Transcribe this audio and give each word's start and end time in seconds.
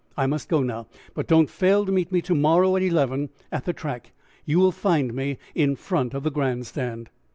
I 0.17 0.25
must 0.25 0.49
go 0.49 0.63
now, 0.63 0.87
but 1.13 1.27
don't 1.27 1.47
fail 1.47 1.85
to 1.85 1.91
meet 1.91 2.11
me 2.11 2.23
to 2.23 2.33
morrow 2.33 2.75
at 2.75 2.81
eleven, 2.81 3.29
at 3.51 3.65
the 3.65 3.71
track. 3.73 4.13
You 4.45 4.57
will 4.57 4.71
find 4.71 5.13
me 5.13 5.37
in 5.53 5.75
front 5.75 6.15
of 6.15 6.23
the 6.23 6.31
Grand 6.31 6.65
Stand." 6.65 7.11